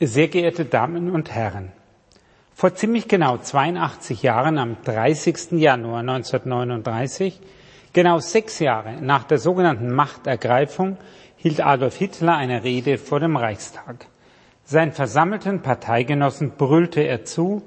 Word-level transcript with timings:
Sehr 0.00 0.28
geehrte 0.28 0.64
Damen 0.64 1.10
und 1.10 1.32
Herren, 1.32 1.72
vor 2.54 2.72
ziemlich 2.72 3.08
genau 3.08 3.36
82 3.36 4.22
Jahren, 4.22 4.56
am 4.56 4.76
30. 4.84 5.58
Januar 5.58 5.98
1939, 6.02 7.40
genau 7.92 8.20
sechs 8.20 8.60
Jahre 8.60 9.02
nach 9.02 9.24
der 9.24 9.38
sogenannten 9.38 9.92
Machtergreifung, 9.92 10.98
hielt 11.36 11.60
Adolf 11.60 11.96
Hitler 11.96 12.36
eine 12.36 12.62
Rede 12.62 12.96
vor 12.96 13.18
dem 13.18 13.36
Reichstag. 13.36 14.06
Seinen 14.62 14.92
versammelten 14.92 15.62
Parteigenossen 15.62 16.52
brüllte 16.52 17.00
er 17.00 17.24
zu, 17.24 17.62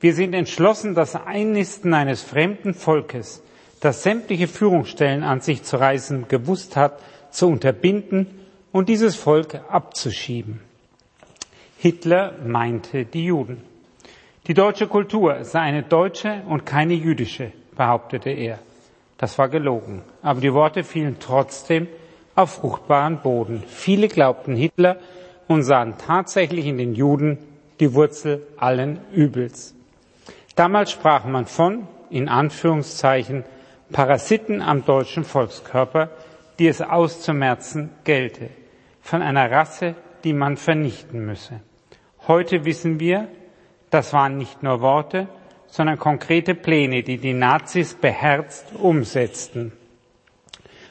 wir 0.00 0.14
sind 0.14 0.32
entschlossen, 0.32 0.94
das 0.94 1.16
Einnisten 1.16 1.92
eines 1.92 2.22
fremden 2.22 2.72
Volkes, 2.72 3.42
das 3.80 4.02
sämtliche 4.02 4.48
Führungsstellen 4.48 5.22
an 5.22 5.42
sich 5.42 5.64
zu 5.64 5.76
reißen 5.76 6.28
gewusst 6.28 6.76
hat, 6.76 6.98
zu 7.30 7.46
unterbinden 7.46 8.26
und 8.72 8.88
dieses 8.88 9.16
Volk 9.16 9.60
abzuschieben. 9.68 10.62
Hitler 11.80 12.32
meinte 12.44 13.04
die 13.04 13.26
Juden. 13.26 13.62
Die 14.48 14.54
deutsche 14.54 14.88
Kultur 14.88 15.44
sei 15.44 15.60
eine 15.60 15.84
deutsche 15.84 16.42
und 16.48 16.66
keine 16.66 16.94
jüdische, 16.94 17.52
behauptete 17.76 18.30
er. 18.30 18.58
Das 19.16 19.38
war 19.38 19.48
gelogen. 19.48 20.02
Aber 20.20 20.40
die 20.40 20.52
Worte 20.52 20.82
fielen 20.82 21.18
trotzdem 21.20 21.86
auf 22.34 22.54
fruchtbaren 22.54 23.18
Boden. 23.22 23.62
Viele 23.68 24.08
glaubten 24.08 24.56
Hitler 24.56 24.96
und 25.46 25.62
sahen 25.62 25.94
tatsächlich 26.04 26.66
in 26.66 26.78
den 26.78 26.96
Juden 26.96 27.38
die 27.78 27.94
Wurzel 27.94 28.42
allen 28.56 28.98
Übels. 29.12 29.72
Damals 30.56 30.90
sprach 30.90 31.26
man 31.26 31.46
von, 31.46 31.86
in 32.10 32.28
Anführungszeichen, 32.28 33.44
Parasiten 33.92 34.62
am 34.62 34.84
deutschen 34.84 35.22
Volkskörper, 35.22 36.10
die 36.58 36.66
es 36.66 36.80
auszumerzen 36.80 37.90
gelte, 38.02 38.50
von 39.00 39.22
einer 39.22 39.48
Rasse, 39.48 39.94
die 40.24 40.32
man 40.32 40.56
vernichten 40.56 41.24
müsse. 41.24 41.60
Heute 42.28 42.66
wissen 42.66 43.00
wir, 43.00 43.26
das 43.88 44.12
waren 44.12 44.36
nicht 44.36 44.62
nur 44.62 44.82
Worte, 44.82 45.28
sondern 45.66 45.98
konkrete 45.98 46.54
Pläne, 46.54 47.02
die 47.02 47.16
die 47.16 47.32
Nazis 47.32 47.94
beherzt 47.94 48.74
umsetzten. 48.74 49.72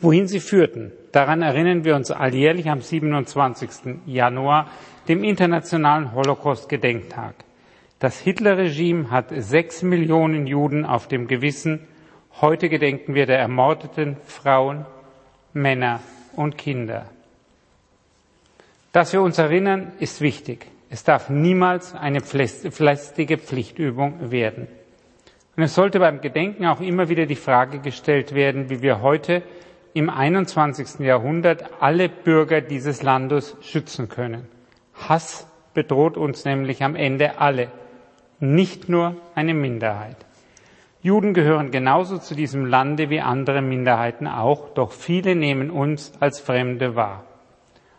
Wohin 0.00 0.26
sie 0.26 0.40
führten, 0.40 0.90
daran 1.12 1.42
erinnern 1.42 1.84
wir 1.84 1.96
uns 1.96 2.10
alljährlich 2.10 2.70
am 2.70 2.80
27. 2.80 3.98
Januar, 4.06 4.70
dem 5.06 5.22
Internationalen 5.22 6.14
Holocaust-Gedenktag. 6.14 7.34
Das 7.98 8.18
Hitler-Regime 8.20 9.10
hat 9.10 9.26
sechs 9.30 9.82
Millionen 9.82 10.46
Juden 10.46 10.86
auf 10.86 11.08
dem 11.08 11.26
Gewissen. 11.28 11.86
Heute 12.40 12.70
gedenken 12.70 13.14
wir 13.14 13.26
der 13.26 13.38
ermordeten 13.38 14.16
Frauen, 14.24 14.86
Männer 15.52 16.00
und 16.36 16.56
Kinder. 16.56 17.04
Dass 18.92 19.12
wir 19.12 19.20
uns 19.20 19.36
erinnern, 19.36 19.92
ist 19.98 20.22
wichtig. 20.22 20.66
Es 20.90 21.04
darf 21.04 21.28
niemals 21.28 21.94
eine 21.94 22.20
fleißige 22.20 23.38
Pflichtübung 23.38 24.30
werden. 24.30 24.68
Und 25.56 25.62
es 25.62 25.74
sollte 25.74 25.98
beim 25.98 26.20
Gedenken 26.20 26.66
auch 26.66 26.80
immer 26.80 27.08
wieder 27.08 27.26
die 27.26 27.36
Frage 27.36 27.80
gestellt 27.80 28.34
werden, 28.34 28.70
wie 28.70 28.80
wir 28.80 29.02
heute 29.02 29.42
im 29.92 30.08
21. 30.08 31.00
Jahrhundert 31.00 31.64
alle 31.80 32.08
Bürger 32.08 32.60
dieses 32.60 33.02
Landes 33.02 33.56
schützen 33.60 34.08
können. 34.08 34.46
Hass 34.94 35.46
bedroht 35.74 36.16
uns 36.16 36.44
nämlich 36.44 36.82
am 36.82 36.94
Ende 36.94 37.38
alle, 37.38 37.70
nicht 38.40 38.88
nur 38.88 39.16
eine 39.34 39.54
Minderheit. 39.54 40.16
Juden 41.02 41.34
gehören 41.34 41.70
genauso 41.70 42.18
zu 42.18 42.34
diesem 42.34 42.66
Lande 42.66 43.10
wie 43.10 43.20
andere 43.20 43.62
Minderheiten 43.62 44.26
auch, 44.26 44.70
doch 44.74 44.92
viele 44.92 45.34
nehmen 45.34 45.70
uns 45.70 46.12
als 46.20 46.40
Fremde 46.40 46.96
wahr. 46.96 47.24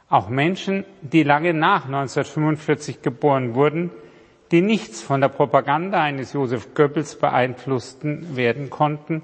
Auch 0.10 0.28
Menschen, 0.28 0.86
die 1.02 1.22
lange 1.22 1.54
nach 1.54 1.86
1945 1.86 3.04
geboren 3.04 3.54
wurden, 3.54 3.92
die 4.52 4.62
nichts 4.62 5.04
von 5.04 5.22
der 5.22 5.28
Propaganda 5.28 6.02
eines 6.02 6.34
Josef 6.34 6.74
Goebbels 6.74 7.16
beeinflussten 7.16 8.36
werden 8.36 8.72
konnten, 8.72 9.22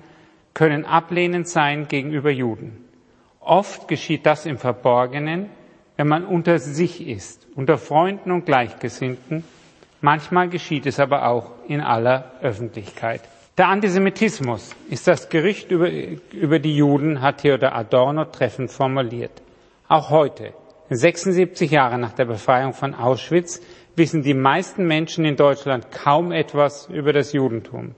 können 0.54 0.86
ablehnend 0.86 1.48
sein 1.48 1.88
gegenüber 1.88 2.30
Juden. 2.30 2.86
Oft 3.40 3.88
geschieht 3.88 4.28
das 4.28 4.46
im 4.46 4.60
Verborgenen, 4.60 5.50
wenn 5.98 6.08
man 6.08 6.24
unter 6.24 6.60
sich 6.60 7.08
ist, 7.08 7.48
unter 7.56 7.80
Freunden 7.80 8.32
und 8.32 8.46
Gleichgesinnten. 8.46 9.44
Manchmal 10.02 10.50
geschieht 10.50 10.86
es 10.86 11.00
aber 11.00 11.28
auch 11.28 11.52
in 11.68 11.82
aller 11.82 12.32
Öffentlichkeit. 12.42 13.22
Der 13.58 13.70
Antisemitismus 13.70 14.76
ist 14.90 15.08
das 15.08 15.30
Gerücht 15.30 15.72
über, 15.72 15.90
über 16.32 16.60
die 16.60 16.76
Juden, 16.76 17.22
hat 17.22 17.40
Theodor 17.40 17.74
Adorno 17.74 18.26
treffend 18.26 18.70
formuliert. 18.70 19.42
Auch 19.88 20.12
heute 20.12 20.54
76 20.90 21.72
Jahre 21.72 21.98
nach 21.98 22.14
der 22.14 22.26
Befreiung 22.26 22.74
von 22.74 22.94
Auschwitz 22.94 23.62
wissen 23.96 24.22
die 24.22 24.34
meisten 24.34 24.86
Menschen 24.86 25.26
in 25.26 25.36
Deutschland 25.36 25.92
kaum 25.92 26.32
etwas 26.32 26.88
über 26.90 27.12
das 27.12 27.34
Judentum. 27.34 27.96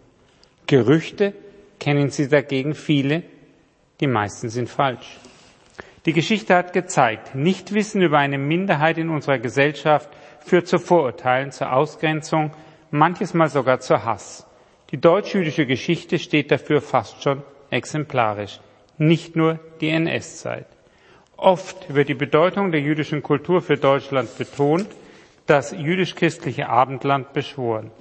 Gerüchte 0.68 1.34
kennen 1.80 2.10
sie 2.10 2.30
dagegen 2.30 2.76
viele, 2.76 3.24
die 4.00 4.08
meisten 4.08 4.50
sind 4.50 4.70
falsch. 4.70 5.18
Die 6.06 6.14
Geschichte 6.14 6.56
hat 6.56 6.72
gezeigt, 6.72 7.36
Nichtwissen 7.36 8.02
über 8.02 8.20
eine 8.20 8.38
Minderheit 8.38 8.98
in 8.98 9.10
unserer 9.10 9.40
Gesellschaft 9.40 10.10
führt 10.40 10.68
zu 10.68 10.80
Vorurteilen, 10.80 11.52
zur 11.52 11.74
Ausgrenzung, 11.74 12.52
manches 12.92 13.34
Mal 13.34 13.50
sogar 13.50 13.82
zu 13.82 14.06
Hass. 14.06 14.48
Die 14.92 15.02
deutsch-jüdische 15.02 15.66
Geschichte 15.66 16.18
steht 16.20 16.52
dafür 16.52 16.82
fast 16.82 17.22
schon 17.22 17.44
exemplarisch, 17.70 18.62
nicht 18.98 19.36
nur 19.36 19.60
die 19.82 19.90
NS-Zeit. 19.90 20.68
Oft 21.38 21.94
wird 21.94 22.10
die 22.10 22.16
Bedeutung 22.16 22.72
der 22.72 22.82
jüdischen 22.82 23.22
Kultur 23.22 23.62
für 23.62 23.78
Deutschland 23.78 24.36
betont, 24.40 24.88
das 25.46 25.72
jüdisch-christliche 25.72 26.68
Abendland 26.68 27.32
beschworen. 27.34 27.92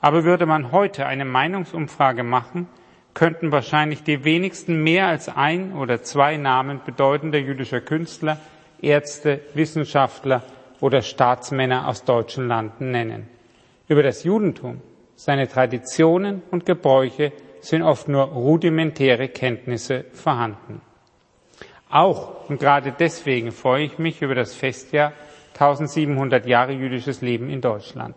Aber 0.00 0.24
würde 0.24 0.44
man 0.44 0.72
heute 0.72 1.06
eine 1.06 1.24
Meinungsumfrage 1.24 2.22
machen, 2.22 2.68
könnten 3.14 3.50
wahrscheinlich 3.50 4.02
die 4.02 4.24
wenigsten 4.24 4.82
mehr 4.82 5.06
als 5.06 5.28
ein 5.28 5.74
oder 5.74 6.02
zwei 6.02 6.36
Namen 6.36 6.80
bedeutender 6.84 7.38
jüdischer 7.38 7.80
Künstler, 7.80 8.38
Ärzte, 8.82 9.40
Wissenschaftler 9.54 10.42
oder 10.80 11.00
Staatsmänner 11.00 11.88
aus 11.88 12.04
deutschen 12.04 12.46
Landen 12.46 12.90
nennen. 12.90 13.26
Über 13.88 14.02
das 14.02 14.22
Judentum, 14.22 14.82
seine 15.16 15.48
Traditionen 15.48 16.42
und 16.50 16.66
Gebräuche 16.66 17.32
sind 17.60 17.82
oft 17.82 18.08
nur 18.08 18.24
rudimentäre 18.24 19.28
Kenntnisse 19.28 20.04
vorhanden. 20.12 20.82
Auch 21.92 22.48
und 22.48 22.58
gerade 22.58 22.94
deswegen 22.98 23.52
freue 23.52 23.84
ich 23.84 23.98
mich 23.98 24.22
über 24.22 24.34
das 24.34 24.54
Festjahr 24.54 25.12
1700 25.52 26.46
Jahre 26.46 26.72
jüdisches 26.72 27.20
Leben 27.20 27.50
in 27.50 27.60
Deutschland. 27.60 28.16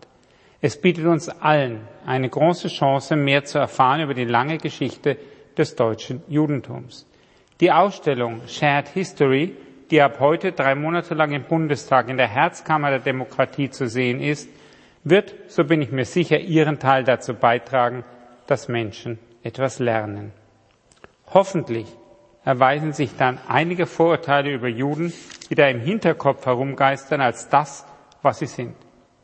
Es 0.62 0.80
bietet 0.80 1.06
uns 1.06 1.28
allen 1.28 1.82
eine 2.06 2.30
große 2.30 2.70
Chance, 2.70 3.18
mehr 3.18 3.44
zu 3.44 3.60
erfahren 3.60 4.00
über 4.00 4.14
die 4.14 4.24
lange 4.24 4.60
Geschichte 4.60 5.18
des 5.58 5.76
deutschen 5.76 6.24
Judentums. 6.30 7.06
Die 7.60 7.70
Ausstellung 7.70 8.42
Shared 8.48 8.88
History, 8.88 9.58
die 9.92 10.02
ab 10.02 10.22
heute 10.22 10.54
drei 10.54 10.74
Monate 10.74 11.14
lang 11.14 11.34
im 11.34 11.44
Bundestag 11.44 12.08
in 12.08 12.16
der 12.16 12.30
Herzkammer 12.30 12.92
der 12.92 13.00
Demokratie 13.00 13.70
zu 13.70 13.90
sehen 13.90 14.22
ist, 14.22 14.50
wird, 15.04 15.36
so 15.48 15.66
bin 15.66 15.82
ich 15.82 15.92
mir 15.92 16.06
sicher, 16.06 16.40
ihren 16.40 16.80
Teil 16.80 17.04
dazu 17.04 17.34
beitragen, 17.34 18.06
dass 18.48 18.70
Menschen 18.70 19.20
etwas 19.44 19.80
lernen. 19.80 20.32
Hoffentlich 21.34 21.88
erweisen 22.46 22.94
sich 22.94 23.18
dann 23.18 23.40
einige 23.48 23.88
Vorurteile 23.88 24.54
über 24.54 24.68
Juden 24.68 25.12
wieder 25.50 25.70
im 25.70 25.80
Hinterkopf 25.80 26.46
herumgeistern 26.46 27.20
als 27.20 27.50
das, 27.50 27.86
was 28.22 28.40
sie 28.40 28.46
sind, 28.46 28.76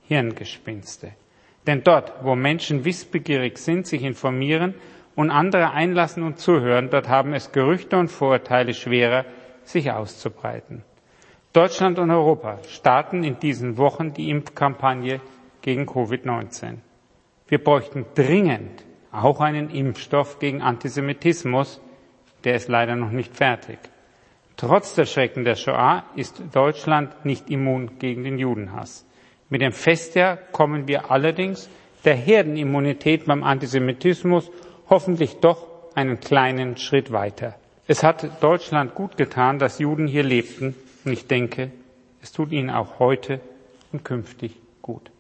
Hirngespinste. 0.03 1.11
Denn 1.67 1.83
dort, 1.83 2.11
wo 2.23 2.35
Menschen 2.35 2.83
wissbegierig 2.83 3.59
sind, 3.59 3.85
sich 3.85 4.01
informieren 4.03 4.73
und 5.15 5.29
andere 5.29 5.71
einlassen 5.71 6.23
und 6.23 6.39
zuhören, 6.39 6.89
dort 6.89 7.07
haben 7.07 7.33
es 7.33 7.51
Gerüchte 7.51 7.97
und 7.97 8.09
Vorurteile 8.09 8.73
schwerer, 8.73 9.25
sich 9.63 9.91
auszubreiten. 9.91 10.83
Deutschland 11.53 11.99
und 11.99 12.09
Europa 12.09 12.57
starten 12.67 13.23
in 13.23 13.39
diesen 13.39 13.77
Wochen 13.77 14.13
die 14.13 14.29
Impfkampagne 14.29 15.21
gegen 15.61 15.85
Covid-19. 15.85 16.77
Wir 17.47 17.63
bräuchten 17.63 18.05
dringend 18.15 18.83
auch 19.11 19.41
einen 19.41 19.69
Impfstoff 19.69 20.39
gegen 20.39 20.61
Antisemitismus, 20.61 21.81
der 22.43 22.55
ist 22.55 22.69
leider 22.69 22.95
noch 22.95 23.11
nicht 23.11 23.35
fertig. 23.35 23.79
Trotz 24.57 24.95
der 24.95 25.05
Schrecken 25.05 25.43
der 25.43 25.55
Shoah 25.55 26.03
ist 26.15 26.41
Deutschland 26.53 27.25
nicht 27.25 27.49
immun 27.49 27.97
gegen 27.99 28.23
den 28.23 28.37
Judenhass. 28.37 29.05
Mit 29.49 29.61
dem 29.61 29.71
Festjahr 29.71 30.37
kommen 30.37 30.87
wir 30.87 31.11
allerdings 31.11 31.69
der 32.05 32.15
Herdenimmunität 32.15 33.25
beim 33.25 33.43
Antisemitismus 33.43 34.49
hoffentlich 34.89 35.37
doch 35.37 35.67
einen 35.95 36.19
kleinen 36.19 36.77
Schritt 36.77 37.11
weiter. 37.11 37.55
Es 37.87 38.03
hat 38.03 38.41
Deutschland 38.41 38.95
gut 38.95 39.17
getan, 39.17 39.59
dass 39.59 39.79
Juden 39.79 40.07
hier 40.07 40.23
lebten, 40.23 40.75
und 41.03 41.11
ich 41.11 41.27
denke, 41.27 41.71
es 42.21 42.31
tut 42.31 42.51
ihnen 42.51 42.69
auch 42.69 42.99
heute 42.99 43.41
und 43.91 44.05
künftig 44.05 44.55
gut. 44.81 45.11